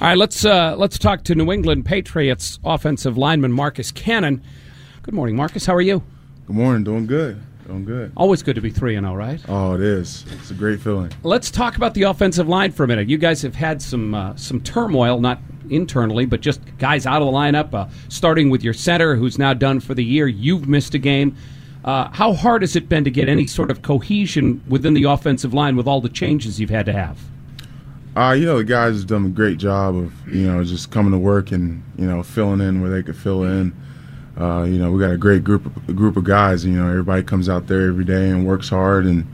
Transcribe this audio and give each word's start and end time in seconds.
All 0.00 0.06
right, 0.06 0.16
let's 0.16 0.44
uh, 0.44 0.76
let's 0.76 0.96
talk 0.96 1.24
to 1.24 1.34
New 1.34 1.50
England 1.50 1.84
Patriots 1.84 2.60
offensive 2.62 3.18
lineman 3.18 3.50
Marcus 3.50 3.90
Cannon. 3.90 4.44
Good 5.02 5.12
morning, 5.12 5.34
Marcus. 5.34 5.66
How 5.66 5.74
are 5.74 5.80
you? 5.80 6.04
Good 6.46 6.54
morning. 6.54 6.84
Doing 6.84 7.08
good. 7.08 7.42
Doing 7.66 7.84
good. 7.84 8.12
Always 8.16 8.44
good 8.44 8.54
to 8.54 8.60
be 8.60 8.70
three 8.70 8.94
and 8.94 9.04
zero, 9.04 9.16
right? 9.16 9.40
Oh, 9.48 9.74
it 9.74 9.80
is. 9.80 10.24
It's 10.34 10.52
a 10.52 10.54
great 10.54 10.80
feeling. 10.80 11.10
Let's 11.24 11.50
talk 11.50 11.76
about 11.76 11.94
the 11.94 12.04
offensive 12.04 12.46
line 12.46 12.70
for 12.70 12.84
a 12.84 12.86
minute. 12.86 13.08
You 13.08 13.18
guys 13.18 13.42
have 13.42 13.56
had 13.56 13.82
some 13.82 14.14
uh, 14.14 14.36
some 14.36 14.60
turmoil, 14.60 15.18
not 15.18 15.40
internally, 15.68 16.26
but 16.26 16.42
just 16.42 16.60
guys 16.78 17.04
out 17.04 17.20
of 17.20 17.26
the 17.26 17.32
lineup. 17.32 17.74
Uh, 17.74 17.88
starting 18.08 18.50
with 18.50 18.62
your 18.62 18.74
center, 18.74 19.16
who's 19.16 19.36
now 19.36 19.52
done 19.52 19.80
for 19.80 19.94
the 19.94 20.04
year. 20.04 20.28
You've 20.28 20.68
missed 20.68 20.94
a 20.94 20.98
game. 20.98 21.36
Uh, 21.84 22.08
how 22.12 22.34
hard 22.34 22.62
has 22.62 22.76
it 22.76 22.88
been 22.88 23.02
to 23.02 23.10
get 23.10 23.28
any 23.28 23.48
sort 23.48 23.68
of 23.68 23.82
cohesion 23.82 24.62
within 24.68 24.94
the 24.94 25.02
offensive 25.04 25.52
line 25.52 25.74
with 25.74 25.88
all 25.88 26.00
the 26.00 26.08
changes 26.08 26.60
you've 26.60 26.70
had 26.70 26.86
to 26.86 26.92
have? 26.92 27.18
Uh, 28.18 28.32
you 28.32 28.44
know, 28.44 28.58
the 28.58 28.64
guys 28.64 28.96
have 28.96 29.06
done 29.06 29.26
a 29.26 29.28
great 29.28 29.58
job 29.58 29.94
of, 29.94 30.12
you 30.26 30.44
know, 30.44 30.64
just 30.64 30.90
coming 30.90 31.12
to 31.12 31.18
work 31.18 31.52
and, 31.52 31.84
you 31.96 32.04
know, 32.04 32.20
filling 32.20 32.60
in 32.60 32.80
where 32.80 32.90
they 32.90 33.00
could 33.00 33.16
fill 33.16 33.44
in. 33.44 33.72
Uh, 34.36 34.64
you 34.64 34.76
know, 34.76 34.90
we 34.90 34.98
got 34.98 35.12
a 35.12 35.16
great 35.16 35.44
group 35.44 35.64
of, 35.64 35.94
group 35.94 36.16
of 36.16 36.24
guys. 36.24 36.64
You 36.64 36.72
know, 36.72 36.88
everybody 36.88 37.22
comes 37.22 37.48
out 37.48 37.68
there 37.68 37.86
every 37.86 38.04
day 38.04 38.28
and 38.30 38.44
works 38.44 38.70
hard, 38.70 39.06
and 39.06 39.24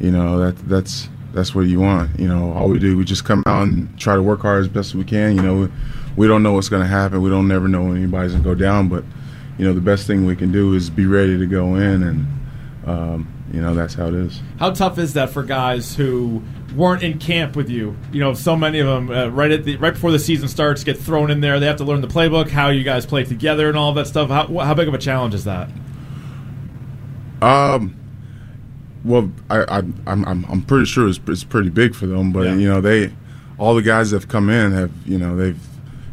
you 0.00 0.10
know 0.10 0.40
that 0.40 0.58
that's 0.68 1.08
that's 1.32 1.54
what 1.54 1.66
you 1.66 1.78
want. 1.78 2.18
You 2.18 2.26
know, 2.26 2.52
all 2.54 2.68
we 2.68 2.80
do 2.80 2.96
we 2.96 3.04
just 3.04 3.24
come 3.24 3.44
out 3.46 3.68
and 3.68 3.96
try 4.00 4.16
to 4.16 4.22
work 4.22 4.40
hard 4.40 4.62
as 4.62 4.68
best 4.68 4.88
as 4.88 4.94
we 4.96 5.04
can. 5.04 5.36
You 5.36 5.42
know, 5.42 5.54
we, 5.54 5.68
we 6.16 6.26
don't 6.26 6.42
know 6.42 6.54
what's 6.54 6.68
going 6.68 6.82
to 6.82 6.88
happen. 6.88 7.22
We 7.22 7.30
don't 7.30 7.46
never 7.46 7.68
know 7.68 7.84
when 7.84 7.98
anybody's 7.98 8.32
going 8.32 8.42
to 8.42 8.48
go 8.48 8.56
down, 8.56 8.88
but 8.88 9.04
you 9.58 9.64
know, 9.64 9.74
the 9.74 9.80
best 9.80 10.08
thing 10.08 10.26
we 10.26 10.34
can 10.34 10.50
do 10.50 10.74
is 10.74 10.90
be 10.90 11.06
ready 11.06 11.38
to 11.38 11.46
go 11.46 11.76
in, 11.76 12.02
and 12.02 12.26
um, 12.84 13.33
you 13.54 13.60
know 13.60 13.72
that's 13.72 13.94
how 13.94 14.08
it 14.08 14.14
is. 14.14 14.40
How 14.58 14.72
tough 14.72 14.98
is 14.98 15.14
that 15.14 15.30
for 15.30 15.44
guys 15.44 15.94
who 15.94 16.42
weren't 16.74 17.04
in 17.04 17.20
camp 17.20 17.54
with 17.54 17.70
you? 17.70 17.96
You 18.12 18.18
know, 18.18 18.34
so 18.34 18.56
many 18.56 18.80
of 18.80 18.86
them 18.88 19.10
uh, 19.10 19.28
right 19.28 19.52
at 19.52 19.64
the 19.64 19.76
right 19.76 19.94
before 19.94 20.10
the 20.10 20.18
season 20.18 20.48
starts 20.48 20.82
get 20.82 20.98
thrown 20.98 21.30
in 21.30 21.40
there. 21.40 21.60
They 21.60 21.66
have 21.66 21.76
to 21.76 21.84
learn 21.84 22.00
the 22.00 22.08
playbook, 22.08 22.50
how 22.50 22.70
you 22.70 22.82
guys 22.82 23.06
play 23.06 23.22
together, 23.22 23.68
and 23.68 23.78
all 23.78 23.92
that 23.92 24.08
stuff. 24.08 24.28
How, 24.28 24.46
how 24.58 24.74
big 24.74 24.88
of 24.88 24.94
a 24.94 24.98
challenge 24.98 25.34
is 25.34 25.44
that? 25.44 25.70
Um. 27.40 27.94
Well, 29.04 29.30
I, 29.48 29.60
I 29.62 29.78
I'm 30.06 30.24
I'm 30.26 30.62
pretty 30.62 30.86
sure 30.86 31.06
it's, 31.06 31.20
it's 31.28 31.44
pretty 31.44 31.68
big 31.70 31.94
for 31.94 32.06
them, 32.06 32.32
but 32.32 32.46
yeah. 32.46 32.54
you 32.56 32.68
know 32.68 32.80
they, 32.80 33.12
all 33.56 33.76
the 33.76 33.82
guys 33.82 34.10
that 34.10 34.22
have 34.22 34.28
come 34.28 34.50
in 34.50 34.72
have 34.72 34.90
you 35.06 35.18
know 35.18 35.36
they've, 35.36 35.60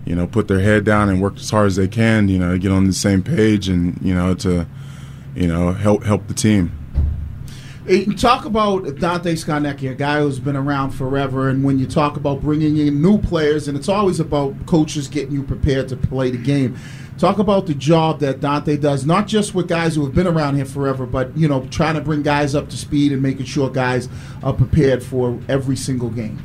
you 0.05 0.13
know 0.13 0.27
put 0.27 0.47
their 0.47 0.59
head 0.59 0.83
down 0.83 1.09
and 1.09 1.21
worked 1.21 1.39
as 1.39 1.49
hard 1.49 1.67
as 1.67 1.75
they 1.75 1.87
can, 1.87 2.27
you 2.27 2.37
know, 2.37 2.55
get 2.59 2.71
on 2.71 2.85
the 2.85 2.93
same 2.93 3.23
page 3.23 3.67
and 3.67 3.99
you 4.03 4.13
know 4.13 4.35
to, 4.35 4.67
you 5.33 5.47
know 5.47 5.71
help 5.71 6.03
help 6.03 6.27
the 6.27 6.35
team. 6.35 6.77
You 7.87 8.15
talk 8.15 8.45
about 8.45 8.99
Dante 8.99 9.33
Scarnecchia, 9.33 9.91
a 9.91 9.95
guy 9.95 10.19
who's 10.19 10.39
been 10.39 10.55
around 10.55 10.91
forever, 10.91 11.49
and 11.49 11.63
when 11.63 11.79
you 11.79 11.87
talk 11.87 12.15
about 12.15 12.39
bringing 12.39 12.77
in 12.77 13.01
new 13.01 13.17
players, 13.17 13.67
and 13.67 13.75
it's 13.75 13.89
always 13.89 14.19
about 14.19 14.53
coaches 14.67 15.07
getting 15.07 15.33
you 15.33 15.41
prepared 15.41 15.89
to 15.89 15.97
play 15.97 16.29
the 16.29 16.37
game. 16.37 16.77
Talk 17.17 17.39
about 17.39 17.65
the 17.65 17.73
job 17.73 18.19
that 18.19 18.39
Dante 18.39 18.77
does, 18.77 19.03
not 19.05 19.27
just 19.27 19.55
with 19.55 19.67
guys 19.67 19.95
who 19.95 20.05
have 20.05 20.13
been 20.13 20.27
around 20.27 20.55
here 20.55 20.65
forever, 20.65 21.07
but 21.07 21.35
you 21.35 21.47
know, 21.47 21.65
trying 21.67 21.95
to 21.95 22.01
bring 22.01 22.21
guys 22.21 22.53
up 22.53 22.69
to 22.69 22.77
speed 22.77 23.11
and 23.11 23.21
making 23.21 23.45
sure 23.45 23.69
guys 23.69 24.09
are 24.43 24.53
prepared 24.53 25.01
for 25.03 25.39
every 25.49 25.75
single 25.75 26.09
game. 26.09 26.39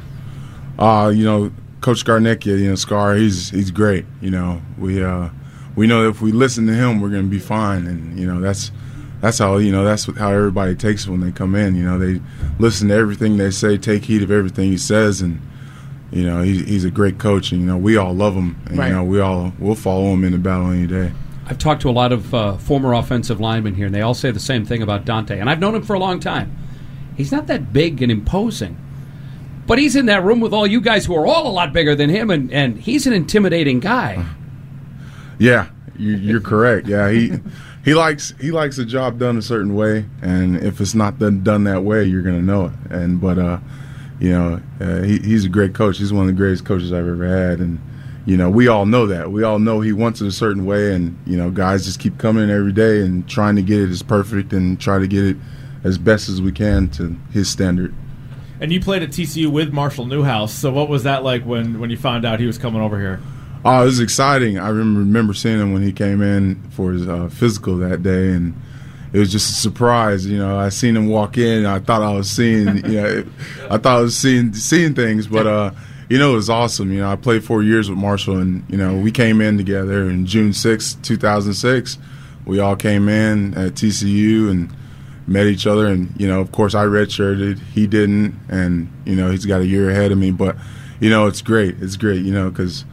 Uh, 0.79 1.13
you 1.15 1.25
know, 1.25 1.53
Coach 1.83 2.03
Scarnecchia, 2.03 2.59
you 2.59 2.71
know, 2.71 2.75
Scar, 2.77 3.15
he's 3.15 3.51
he's 3.51 3.71
great. 3.71 4.07
You 4.23 4.31
know, 4.31 4.63
we 4.79 5.05
uh, 5.05 5.29
we 5.77 5.87
know 5.87 6.09
if 6.09 6.23
we 6.23 6.33
listen 6.33 6.67
to 6.67 6.75
him, 6.75 7.01
we're 7.01 7.11
going 7.11 7.25
to 7.25 7.31
be 7.31 7.39
fine, 7.39 7.87
and 7.87 8.19
you 8.19 8.27
know 8.27 8.41
that's 8.41 8.71
that's 9.21 9.39
how 9.39 9.57
you 9.57 9.73
know 9.73 9.85
that's 9.85 10.07
how 10.17 10.31
everybody 10.31 10.75
takes 10.75 11.07
it 11.07 11.11
when 11.11 11.21
they 11.21 11.33
come 11.33 11.55
in. 11.55 11.75
You 11.75 11.85
know, 11.85 11.99
they 11.99 12.21
listen 12.59 12.89
to 12.89 12.95
everything 12.95 13.37
they 13.37 13.51
say, 13.51 13.79
take 13.79 14.05
heed 14.05 14.23
of 14.23 14.31
everything 14.31 14.71
he 14.71 14.79
says, 14.79 15.21
and 15.21 15.41
you 16.11 16.25
know 16.25 16.43
he, 16.43 16.63
he's 16.65 16.85
a 16.85 16.91
great 16.91 17.19
coach. 17.19 17.53
And 17.53 17.61
you 17.61 17.67
know 17.67 17.79
we 17.79 17.97
all 17.97 18.15
love 18.15 18.35
him, 18.35 18.57
and 18.67 18.79
right. 18.79 18.89
you 18.89 18.93
know 18.93 19.05
we 19.05 19.21
all 19.21 19.53
we'll 19.59 19.75
follow 19.75 20.13
him 20.13 20.25
in 20.25 20.33
the 20.33 20.39
battle 20.39 20.71
any 20.71 20.87
day. 20.87 21.13
I've 21.49 21.59
talked 21.59 21.83
to 21.83 21.91
a 21.91 21.93
lot 21.93 22.13
of 22.13 22.35
uh, 22.35 22.57
former 22.57 22.93
offensive 22.93 23.41
linemen 23.41 23.75
here, 23.75 23.87
and 23.87 23.95
they 23.95 24.03
all 24.03 24.15
say 24.15 24.33
the 24.33 24.41
same 24.41 24.65
thing 24.65 24.83
about 24.83 25.05
Dante. 25.05 25.39
And 25.39 25.49
I've 25.49 25.61
known 25.61 25.77
him 25.77 25.83
for 25.83 25.95
a 25.95 25.99
long 25.99 26.19
time. 26.19 26.57
He's 27.17 27.31
not 27.31 27.47
that 27.47 27.73
big 27.73 28.03
and 28.03 28.11
imposing, 28.11 28.77
but 29.67 29.79
he's 29.79 29.97
in 29.97 30.07
that 30.07 30.25
room 30.25 30.41
with 30.41 30.53
all 30.53 30.67
you 30.67 30.81
guys 30.81 31.07
who 31.07 31.15
are 31.15 31.27
all 31.27 31.47
a 31.47 31.53
lot 31.53 31.73
bigger 31.73 31.95
than 31.95 32.11
him, 32.11 32.31
and, 32.31 32.53
and 32.53 32.79
he's 32.79 33.07
an 33.07 33.13
intimidating 33.13 33.79
guy. 33.81 34.27
Yeah, 35.39 35.69
you, 35.97 36.37
are 36.37 36.41
correct. 36.41 36.89
Yeah, 36.89 37.11
he 37.11 37.33
he 37.87 37.95
likes 37.95 38.35
he 38.41 38.51
likes 38.51 38.79
a 38.79 38.85
job 38.85 39.21
done 39.21 39.39
a 39.39 39.43
certain 39.43 39.77
way, 39.77 40.07
and 40.21 40.57
if 40.57 40.81
it's 40.81 40.93
not 40.93 41.21
done 41.21 41.45
done 41.45 41.63
that 41.65 41.85
way, 41.85 42.03
you're 42.03 42.21
gonna 42.21 42.43
know 42.43 42.67
it. 42.67 42.73
And 42.91 43.21
but 43.21 43.39
uh, 43.39 43.61
you 44.19 44.31
know, 44.31 44.61
uh, 44.81 45.03
he, 45.03 45.19
he's 45.21 45.45
a 45.45 45.49
great 45.49 45.73
coach. 45.73 45.99
He's 45.99 46.13
one 46.13 46.23
of 46.23 46.27
the 46.27 46.33
greatest 46.33 46.65
coaches 46.65 46.93
I've 46.93 47.07
ever 47.07 47.25
had, 47.25 47.61
and 47.61 47.79
you 48.27 48.37
know, 48.37 48.51
we 48.51 48.67
all 48.67 48.87
know 48.87 49.07
that. 49.07 49.31
We 49.31 49.45
all 49.45 49.61
know 49.61 49.83
he 49.83 49.93
wants 49.93 50.21
it 50.21 50.27
a 50.27 50.33
certain 50.33 50.67
way, 50.67 50.97
and 50.97 51.17
you 51.27 51.37
know, 51.37 51.49
guys 51.49 51.85
just 51.85 52.01
keep 52.01 52.19
coming 52.19 52.51
every 52.51 52.73
day 52.73 53.03
and 53.03 53.29
trying 53.29 53.55
to 53.55 53.63
get 53.63 53.79
it 53.79 53.89
as 53.89 54.03
perfect 54.03 54.53
and 54.53 54.81
try 54.81 54.99
to 54.99 55.07
get 55.07 55.23
it 55.23 55.37
as 55.85 55.97
best 55.97 56.29
as 56.29 56.43
we 56.43 56.51
can 56.51 56.89
to 56.91 57.17
his 57.31 57.49
standard. 57.49 57.95
And 58.59 58.73
you 58.73 58.81
played 58.81 59.05
at 59.05 59.11
TCU 59.11 59.47
with 59.47 59.73
Marshall 59.73 60.07
Newhouse. 60.07 60.53
So 60.53 60.73
what 60.73 60.89
was 60.89 61.05
that 61.05 61.23
like 61.23 61.45
when 61.45 61.79
when 61.79 61.91
you 61.91 61.97
found 61.97 62.25
out 62.25 62.41
he 62.41 62.47
was 62.47 62.59
coming 62.59 62.83
over 62.83 62.99
here? 62.99 63.21
Oh, 63.65 63.83
it 63.83 63.87
was 63.87 64.01
exciting. 64.01 64.59
I 64.59 64.69
remember 64.69 65.35
seeing 65.35 65.59
him 65.59 65.73
when 65.73 65.83
he 65.83 65.93
came 65.93 66.23
in 66.23 66.63
for 66.71 66.93
his 66.93 67.09
uh, 67.09 67.29
physical 67.29 67.77
that 67.79 68.03
day, 68.03 68.31
and 68.31 68.55
it 69.13 69.19
was 69.19 69.33
just 69.33 69.51
a 69.51 69.55
surprise. 69.55 70.27
You 70.27 70.39
know, 70.39 70.59
I 70.59 70.69
seen 70.69 70.97
him 70.97 71.09
walk 71.09 71.39
in. 71.39 71.59
And 71.59 71.67
I 71.67 71.79
thought 71.79 72.03
I 72.03 72.13
was 72.13 72.31
seeing, 72.31 72.77
you 72.87 73.01
know, 73.01 73.25
I 73.71 73.79
thought 73.79 73.99
I 73.99 74.01
was 74.01 74.17
seeing 74.17 74.53
seeing 74.55 74.95
things, 74.95 75.27
but 75.27 75.47
uh, 75.47 75.71
you 76.09 76.19
know, 76.19 76.33
it 76.33 76.37
was 76.37 76.51
awesome. 76.51 76.93
You 76.93 77.01
know, 77.01 77.11
I 77.11 77.17
played 77.17 77.45
four 77.45 77.63
years 77.63 77.91
with 77.91 77.99
Marshall, 77.99 78.39
and 78.39 78.65
you 78.69 78.77
know, 78.77 78.97
we 78.97 79.11
came 79.11 79.41
in 79.41 79.57
together 79.57 80.09
in 80.09 80.27
June 80.27 80.53
6, 80.53 80.95
two 81.03 81.17
thousand 81.17 81.55
six. 81.55 81.99
We 82.45 82.61
all 82.61 82.77
came 82.77 83.09
in 83.09 83.55
at 83.55 83.73
TCU 83.73 84.51
and 84.51 84.73
met 85.27 85.47
each 85.47 85.67
other, 85.67 85.87
and 85.87 86.13
you 86.17 86.29
know, 86.29 86.41
of 86.41 86.53
course, 86.53 86.75
I 86.75 86.85
redshirted. 86.85 87.59
He 87.75 87.87
didn't, 87.87 88.39
and 88.49 88.93
you 89.05 89.17
know, 89.17 89.31
he's 89.31 89.47
got 89.47 89.61
a 89.61 89.67
year 89.67 89.91
ahead 89.91 90.13
of 90.13 90.19
me, 90.19 90.31
but 90.31 90.57
you 91.01 91.11
know, 91.11 91.27
it's 91.27 91.43
great. 91.43 91.77
It's 91.81 91.97
great, 91.97 92.25
you 92.25 92.33
know, 92.33 92.51
because 92.51 92.85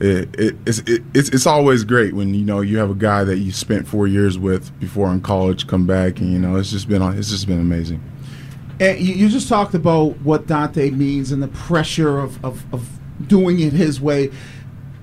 it, 0.00 0.28
it, 0.38 0.56
it's, 0.66 0.78
it, 0.80 1.02
it's 1.14 1.28
it's 1.28 1.46
always 1.46 1.84
great 1.84 2.14
when 2.14 2.34
you 2.34 2.44
know 2.44 2.60
you 2.60 2.78
have 2.78 2.90
a 2.90 2.94
guy 2.94 3.22
that 3.24 3.38
you 3.38 3.52
spent 3.52 3.86
four 3.86 4.06
years 4.06 4.36
with 4.36 4.78
before 4.80 5.10
in 5.12 5.20
college 5.20 5.66
come 5.66 5.86
back 5.86 6.18
and 6.18 6.32
you 6.32 6.38
know 6.38 6.56
it's 6.56 6.70
just 6.70 6.88
been 6.88 7.02
it's 7.02 7.30
just 7.30 7.46
been 7.46 7.60
amazing. 7.60 8.02
And 8.80 8.98
you, 8.98 9.28
just 9.28 9.48
talked 9.48 9.74
about 9.74 10.20
what 10.22 10.48
Dante 10.48 10.90
means 10.90 11.30
and 11.30 11.40
the 11.40 11.48
pressure 11.48 12.18
of, 12.18 12.44
of, 12.44 12.74
of 12.74 12.98
doing 13.28 13.60
it 13.60 13.72
his 13.72 14.00
way. 14.00 14.32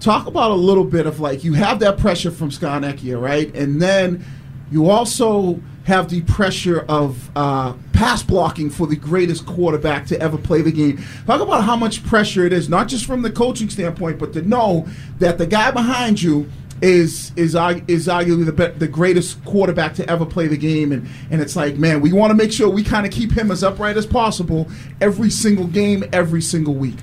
Talk 0.01 0.27
about 0.27 0.51
a 0.51 0.55
little 0.55 0.83
bit 0.83 1.05
of 1.05 1.21
like 1.21 1.45
you 1.45 1.53
have 1.53 1.79
that 1.79 1.97
pressure 1.97 2.31
from 2.31 2.49
Scarnecchia, 2.49 3.21
right? 3.21 3.53
And 3.55 3.81
then 3.81 4.25
you 4.71 4.89
also 4.89 5.61
have 5.85 6.09
the 6.09 6.21
pressure 6.23 6.81
of 6.89 7.31
uh, 7.35 7.73
pass 8.01 8.23
blocking 8.23 8.71
for 8.71 8.87
the 8.87 8.95
greatest 8.95 9.45
quarterback 9.45 10.07
to 10.07 10.19
ever 10.19 10.35
play 10.35 10.63
the 10.63 10.71
game. 10.71 10.99
Talk 11.27 11.39
about 11.39 11.63
how 11.63 11.75
much 11.75 12.03
pressure 12.03 12.47
it 12.47 12.51
is, 12.51 12.67
not 12.67 12.87
just 12.87 13.05
from 13.05 13.21
the 13.21 13.29
coaching 13.29 13.69
standpoint, 13.69 14.17
but 14.17 14.33
to 14.33 14.41
know 14.41 14.87
that 15.19 15.37
the 15.37 15.45
guy 15.45 15.69
behind 15.69 16.19
you 16.19 16.49
is 16.81 17.31
is 17.35 17.53
is 17.53 18.07
arguably 18.07 18.45
the 18.45 18.73
the 18.79 18.87
greatest 18.87 19.45
quarterback 19.45 19.93
to 19.93 20.09
ever 20.09 20.25
play 20.25 20.47
the 20.47 20.57
game, 20.57 20.91
and 20.91 21.07
and 21.29 21.41
it's 21.41 21.55
like, 21.55 21.77
man, 21.77 22.01
we 22.01 22.11
want 22.11 22.31
to 22.31 22.35
make 22.35 22.51
sure 22.51 22.67
we 22.67 22.83
kind 22.83 23.05
of 23.05 23.11
keep 23.11 23.33
him 23.33 23.51
as 23.51 23.63
upright 23.63 23.97
as 23.97 24.07
possible 24.07 24.67
every 24.99 25.29
single 25.29 25.67
game, 25.67 26.03
every 26.11 26.41
single 26.41 26.73
week. 26.73 26.97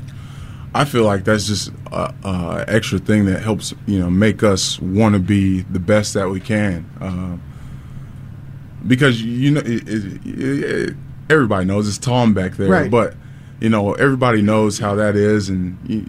I 0.75 0.85
feel 0.85 1.05
like 1.05 1.23
that's 1.23 1.47
just 1.47 1.71
a, 1.93 2.13
a 2.25 2.65
extra 2.67 2.99
thing 2.99 3.27
that 3.27 3.41
helps 3.41 3.73
you 3.87 4.01
know 4.01 4.11
make 4.11 4.43
us 4.43 4.81
want 4.81 5.15
to 5.15 5.21
be 5.21 5.61
the 5.61 5.79
best 5.79 6.15
that 6.15 6.29
we 6.29 6.41
can. 6.41 6.91
Uh, 7.01 7.37
because 8.87 9.23
you 9.23 9.51
know 9.51 9.61
it, 9.65 9.89
it, 9.89 10.21
it, 10.25 10.97
everybody 11.31 11.65
knows 11.65 11.89
it's 11.89 11.99
Tom 11.99 12.35
back 12.35 12.53
there, 12.53 12.69
right. 12.69 12.91
but 12.91 13.15
you 13.61 13.69
know 13.69 13.95
everybody 13.95 14.43
knows 14.43 14.79
how 14.79 14.95
that 14.97 15.17
is, 15.17 15.49
and 15.49 15.79
you, 15.89 16.07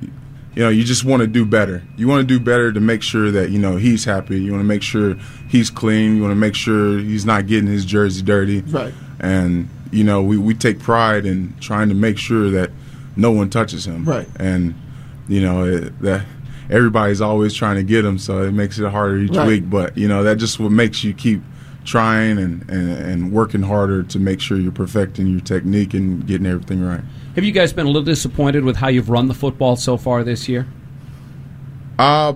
you 0.55 0.63
know 0.63 0.69
you 0.69 0.83
just 0.83 1.03
want 1.03 1.21
to 1.21 1.27
do 1.27 1.45
better. 1.45 1.83
You 1.97 2.07
want 2.07 2.27
to 2.27 2.27
do 2.27 2.39
better 2.43 2.71
to 2.71 2.79
make 2.79 3.01
sure 3.01 3.31
that 3.31 3.49
you 3.49 3.59
know 3.59 3.77
he's 3.77 4.05
happy. 4.05 4.41
You 4.41 4.51
want 4.51 4.61
to 4.61 4.67
make 4.67 4.83
sure 4.83 5.15
he's 5.47 5.69
clean. 5.69 6.15
You 6.15 6.21
want 6.21 6.31
to 6.31 6.35
make 6.35 6.55
sure 6.55 6.99
he's 6.99 7.25
not 7.25 7.47
getting 7.47 7.67
his 7.69 7.85
jersey 7.85 8.21
dirty. 8.21 8.61
Right. 8.61 8.93
And 9.19 9.69
you 9.91 10.03
know 10.03 10.21
we 10.21 10.37
we 10.37 10.53
take 10.53 10.79
pride 10.79 11.25
in 11.25 11.55
trying 11.59 11.89
to 11.89 11.95
make 11.95 12.17
sure 12.17 12.49
that 12.51 12.71
no 13.15 13.31
one 13.31 13.49
touches 13.49 13.85
him. 13.85 14.05
Right. 14.05 14.27
And 14.37 14.75
you 15.27 15.41
know 15.41 15.79
that 15.79 16.25
everybody's 16.69 17.21
always 17.21 17.53
trying 17.53 17.75
to 17.75 17.83
get 17.83 18.05
him, 18.05 18.19
so 18.19 18.43
it 18.43 18.51
makes 18.51 18.79
it 18.79 18.89
harder 18.89 19.17
each 19.17 19.35
right. 19.35 19.47
week. 19.47 19.69
But 19.69 19.97
you 19.97 20.07
know 20.07 20.23
that 20.23 20.37
just 20.37 20.59
what 20.59 20.71
makes 20.71 21.03
you 21.03 21.13
keep 21.13 21.41
trying 21.89 22.37
and, 22.37 22.69
and, 22.69 22.91
and 22.91 23.31
working 23.31 23.63
harder 23.63 24.03
to 24.03 24.19
make 24.19 24.39
sure 24.39 24.59
you're 24.59 24.71
perfecting 24.71 25.25
your 25.25 25.39
technique 25.39 25.95
and 25.95 26.25
getting 26.27 26.45
everything 26.45 26.83
right. 26.83 27.01
Have 27.33 27.43
you 27.43 27.51
guys 27.51 27.73
been 27.73 27.87
a 27.87 27.89
little 27.89 28.03
disappointed 28.03 28.63
with 28.63 28.75
how 28.75 28.89
you've 28.89 29.09
run 29.09 29.27
the 29.27 29.33
football 29.33 29.75
so 29.75 29.97
far 29.97 30.23
this 30.23 30.47
year? 30.47 30.67
Uh, 31.97 32.33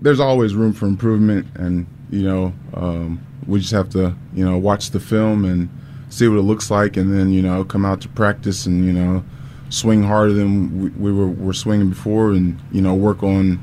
there's 0.00 0.20
always 0.20 0.54
room 0.54 0.72
for 0.72 0.86
improvement, 0.86 1.46
and 1.56 1.86
you 2.10 2.22
know, 2.22 2.52
um, 2.74 3.20
we 3.46 3.58
just 3.58 3.72
have 3.72 3.90
to 3.90 4.14
you 4.32 4.44
know 4.44 4.56
watch 4.56 4.90
the 4.90 5.00
film 5.00 5.44
and 5.44 5.68
see 6.08 6.28
what 6.28 6.38
it 6.38 6.42
looks 6.42 6.70
like, 6.70 6.96
and 6.96 7.12
then 7.12 7.30
you 7.30 7.42
know 7.42 7.64
come 7.64 7.84
out 7.84 8.00
to 8.02 8.08
practice 8.08 8.66
and 8.66 8.84
you 8.84 8.92
know 8.92 9.24
swing 9.68 10.04
harder 10.04 10.32
than 10.32 10.80
we, 10.80 10.90
we 10.90 11.12
were, 11.12 11.28
were 11.28 11.52
swinging 11.52 11.88
before, 11.88 12.30
and 12.30 12.60
you 12.70 12.80
know 12.80 12.94
work 12.94 13.22
on 13.22 13.60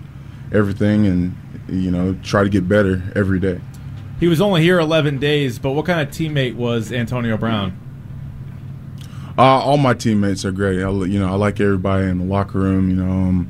everything, 0.53 1.07
and 1.07 1.35
you 1.69 1.89
know 1.89 2.13
try 2.23 2.43
to 2.43 2.49
get 2.49 2.67
better 2.67 3.01
every 3.15 3.39
day. 3.39 3.61
He 4.21 4.27
was 4.27 4.39
only 4.39 4.61
here 4.61 4.79
11 4.79 5.17
days, 5.17 5.57
but 5.57 5.71
what 5.71 5.87
kind 5.87 5.99
of 5.99 6.09
teammate 6.13 6.53
was 6.53 6.91
Antonio 6.91 7.37
Brown? 7.37 7.75
Uh, 9.35 9.41
all 9.41 9.77
my 9.77 9.95
teammates 9.95 10.45
are 10.45 10.51
great. 10.51 10.79
I, 10.83 10.91
you 10.91 11.19
know, 11.19 11.27
I 11.27 11.35
like 11.35 11.59
everybody 11.59 12.05
in 12.05 12.19
the 12.19 12.25
locker 12.25 12.59
room. 12.59 12.91
You 12.91 12.97
know, 12.97 13.11
um, 13.11 13.49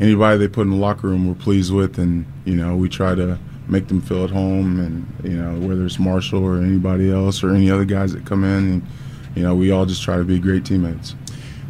anybody 0.00 0.38
they 0.38 0.48
put 0.48 0.62
in 0.62 0.70
the 0.70 0.76
locker 0.76 1.08
room, 1.08 1.28
we're 1.28 1.34
pleased 1.34 1.70
with, 1.70 1.98
and 1.98 2.24
you 2.46 2.54
know, 2.54 2.74
we 2.74 2.88
try 2.88 3.14
to 3.14 3.38
make 3.68 3.88
them 3.88 4.00
feel 4.00 4.24
at 4.24 4.30
home. 4.30 4.80
And 4.80 5.30
you 5.30 5.36
know, 5.36 5.60
whether 5.68 5.84
it's 5.84 5.98
Marshall 5.98 6.42
or 6.42 6.62
anybody 6.62 7.12
else 7.12 7.44
or 7.44 7.50
any 7.50 7.70
other 7.70 7.84
guys 7.84 8.14
that 8.14 8.24
come 8.24 8.42
in, 8.42 8.72
and 8.72 8.86
you 9.34 9.42
know, 9.42 9.54
we 9.54 9.70
all 9.70 9.84
just 9.84 10.02
try 10.02 10.16
to 10.16 10.24
be 10.24 10.38
great 10.38 10.64
teammates. 10.64 11.14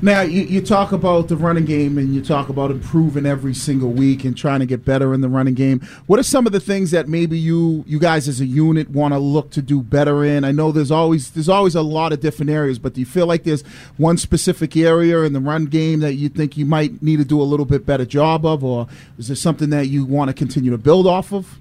Now 0.03 0.21
you, 0.21 0.43
you 0.43 0.61
talk 0.61 0.93
about 0.93 1.29
the 1.29 1.37
running 1.39 1.65
game 1.65 1.97
and 1.97 2.15
you 2.15 2.23
talk 2.23 2.51
about 2.51 2.71
improving 2.71 3.25
every 3.25 3.55
single 3.55 3.91
week 3.91 4.25
and 4.25 4.37
trying 4.37 4.61
to 4.61 4.67
get 4.67 4.85
better 4.85 5.15
in 5.15 5.23
the 5.23 5.29
running 5.29 5.55
game. 5.55 5.81
What 6.07 6.21
are 6.21 6.23
some 6.23 6.47
of 6.47 6.53
the 6.53 6.61
things 6.61 6.91
that 6.91 7.09
maybe 7.09 7.39
you 7.39 7.83
you 7.87 7.99
guys 7.99 8.29
as 8.29 8.39
a 8.39 8.45
unit 8.45 8.91
want 8.91 9.15
to 9.15 9.19
look 9.19 9.51
to 9.53 9.63
do 9.63 9.81
better 9.81 10.23
in? 10.23 10.45
I 10.45 10.53
know 10.53 10.71
there's 10.71 10.91
always 10.91 11.31
there's 11.31 11.49
always 11.49 11.75
a 11.75 11.81
lot 11.81 12.13
of 12.13 12.21
different 12.21 12.51
areas, 12.51 12.79
but 12.79 12.93
do 12.93 13.01
you 13.01 13.07
feel 13.07 13.27
like 13.27 13.45
there's 13.45 13.63
one 13.97 14.19
specific 14.19 14.77
area 14.77 15.23
in 15.23 15.33
the 15.33 15.41
run 15.41 15.65
game 15.65 16.01
that 16.01 16.15
you 16.15 16.29
think 16.29 16.59
you 16.59 16.67
might 16.67 17.03
need 17.03 17.17
to 17.17 17.25
do 17.25 17.41
a 17.41 17.45
little 17.45 17.67
bit 17.67 17.87
better 17.87 18.05
job 18.05 18.45
of, 18.45 18.63
or 18.63 18.87
is 19.17 19.29
there 19.29 19.37
something 19.37 19.71
that 19.71 19.87
you 19.87 20.05
want 20.05 20.29
to 20.29 20.35
continue 20.35 20.71
to 20.71 20.79
build 20.79 21.07
off 21.07 21.33
of? 21.33 21.59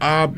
Uh, 0.00 0.28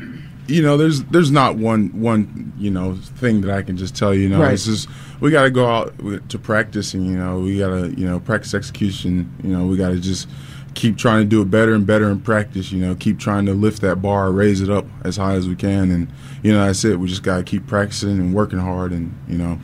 you 0.51 0.61
know, 0.61 0.77
there's 0.77 1.03
there's 1.05 1.31
not 1.31 1.55
one 1.55 1.87
one 1.99 2.53
you 2.57 2.69
know 2.71 2.95
thing 2.95 3.41
that 3.41 3.51
I 3.51 3.61
can 3.61 3.77
just 3.77 3.95
tell 3.95 4.13
you. 4.13 4.21
You 4.21 4.29
know, 4.29 4.41
Right. 4.41 4.53
it's 4.53 4.65
just 4.65 4.87
we 5.19 5.31
got 5.31 5.43
to 5.43 5.51
go 5.51 5.65
out 5.67 5.93
to 6.29 6.37
practice, 6.39 6.93
and 6.93 7.05
you 7.05 7.17
know, 7.17 7.39
we 7.39 7.57
got 7.57 7.69
to 7.69 7.89
you 7.99 8.05
know 8.07 8.19
practice 8.19 8.53
execution. 8.53 9.33
You 9.43 9.49
know, 9.57 9.65
we 9.65 9.77
got 9.77 9.89
to 9.89 9.99
just 9.99 10.27
keep 10.73 10.97
trying 10.97 11.21
to 11.23 11.27
do 11.29 11.41
it 11.41 11.51
better 11.51 11.73
and 11.73 11.85
better 11.85 12.09
in 12.09 12.19
practice. 12.21 12.71
You 12.71 12.79
know, 12.85 12.95
keep 12.95 13.19
trying 13.19 13.45
to 13.45 13.53
lift 13.53 13.81
that 13.81 14.01
bar, 14.01 14.31
raise 14.31 14.61
it 14.61 14.69
up 14.69 14.85
as 15.03 15.17
high 15.17 15.33
as 15.33 15.47
we 15.47 15.55
can, 15.55 15.91
and 15.91 16.07
you 16.43 16.51
know, 16.53 16.65
that's 16.65 16.83
it. 16.85 16.99
We 16.99 17.07
just 17.07 17.23
got 17.23 17.37
to 17.37 17.43
keep 17.43 17.67
practicing 17.67 18.11
and 18.19 18.33
working 18.33 18.59
hard, 18.59 18.91
and 18.91 19.13
you 19.27 19.37
know, 19.37 19.59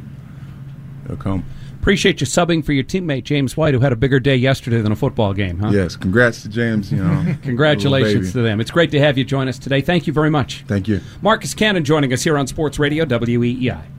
it'll 1.05 1.17
come. 1.17 1.45
Appreciate 1.79 2.19
you 2.19 2.27
subbing 2.27 2.65
for 2.65 2.73
your 2.73 2.83
teammate 2.83 3.23
James 3.23 3.55
White, 3.55 3.73
who 3.73 3.79
had 3.79 3.93
a 3.93 3.95
bigger 3.95 4.19
day 4.19 4.35
yesterday 4.35 4.81
than 4.81 4.91
a 4.91 4.95
football 4.95 5.33
game. 5.33 5.59
Huh? 5.59 5.69
Yes, 5.69 5.95
congrats 5.95 6.41
to 6.41 6.49
James. 6.49 6.91
You 6.91 7.03
know, 7.03 7.35
Congratulations 7.43 8.33
to 8.33 8.41
them. 8.41 8.59
It's 8.59 8.71
great 8.71 8.91
to 8.91 8.99
have 8.99 9.17
you 9.17 9.23
join 9.23 9.47
us 9.47 9.57
today. 9.57 9.81
Thank 9.81 10.07
you 10.07 10.13
very 10.13 10.29
much. 10.29 10.63
Thank 10.67 10.87
you. 10.87 11.01
Marcus 11.21 11.53
Cannon 11.53 11.83
joining 11.83 12.11
us 12.13 12.23
here 12.23 12.37
on 12.37 12.47
Sports 12.47 12.79
Radio 12.79 13.03
E 13.03 13.07
WEEI. 13.07 13.96